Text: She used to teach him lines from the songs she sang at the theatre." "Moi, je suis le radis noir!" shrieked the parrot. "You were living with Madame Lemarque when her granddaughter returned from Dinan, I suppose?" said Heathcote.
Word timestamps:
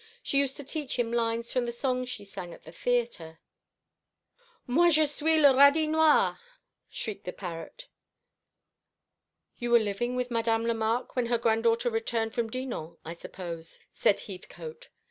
She 0.23 0.39
used 0.39 0.57
to 0.57 0.63
teach 0.63 0.97
him 0.97 1.13
lines 1.13 1.53
from 1.53 1.65
the 1.65 1.71
songs 1.71 2.09
she 2.09 2.25
sang 2.25 2.55
at 2.55 2.63
the 2.63 2.71
theatre." 2.71 3.39
"Moi, 4.65 4.89
je 4.89 5.05
suis 5.05 5.39
le 5.39 5.53
radis 5.53 5.87
noir!" 5.87 6.39
shrieked 6.89 7.23
the 7.25 7.31
parrot. 7.31 7.87
"You 9.59 9.69
were 9.69 9.77
living 9.77 10.15
with 10.15 10.31
Madame 10.31 10.65
Lemarque 10.65 11.15
when 11.15 11.27
her 11.27 11.37
granddaughter 11.37 11.91
returned 11.91 12.33
from 12.33 12.49
Dinan, 12.49 12.97
I 13.05 13.13
suppose?" 13.13 13.79
said 13.93 14.21
Heathcote. 14.21 14.87